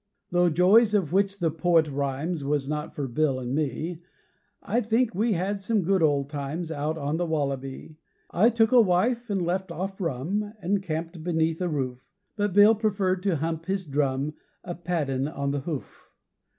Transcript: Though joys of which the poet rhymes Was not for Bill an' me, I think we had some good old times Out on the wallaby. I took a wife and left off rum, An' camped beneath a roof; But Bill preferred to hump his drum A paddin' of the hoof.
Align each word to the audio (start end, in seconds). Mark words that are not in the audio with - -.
Though 0.31 0.49
joys 0.49 0.95
of 0.95 1.13
which 1.13 1.37
the 1.37 1.51
poet 1.51 1.87
rhymes 1.87 2.43
Was 2.43 2.67
not 2.67 2.95
for 2.95 3.07
Bill 3.07 3.39
an' 3.39 3.53
me, 3.53 4.01
I 4.63 4.81
think 4.81 5.13
we 5.13 5.33
had 5.33 5.59
some 5.59 5.83
good 5.83 6.01
old 6.01 6.27
times 6.27 6.71
Out 6.71 6.97
on 6.97 7.17
the 7.17 7.25
wallaby. 7.27 7.97
I 8.31 8.49
took 8.49 8.71
a 8.71 8.81
wife 8.81 9.29
and 9.29 9.43
left 9.43 9.71
off 9.71 10.01
rum, 10.01 10.53
An' 10.59 10.81
camped 10.81 11.23
beneath 11.23 11.61
a 11.61 11.69
roof; 11.69 12.09
But 12.35 12.51
Bill 12.55 12.73
preferred 12.73 13.21
to 13.21 13.35
hump 13.35 13.67
his 13.67 13.85
drum 13.85 14.33
A 14.63 14.73
paddin' 14.73 15.27
of 15.27 15.51
the 15.51 15.59
hoof. 15.59 16.09